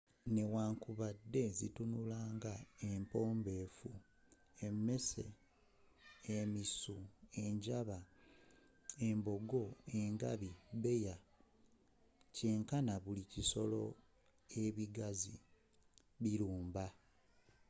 [0.33, 2.53] newankubadde zitunula nga
[2.89, 3.89] empombefu
[4.67, 5.25] emisu
[6.35, 6.97] emmese
[7.43, 7.97] enjaba
[9.07, 9.63] embogo
[9.99, 11.15] engabi bbeya
[12.35, 13.81] kyenkana buli bisolo
[14.63, 15.35] ebigazi
[16.23, 16.85] bilumba